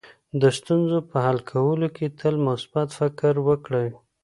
[0.41, 3.89] د ستونزو په حل کولو کې تل مثبت فکر وکړئ.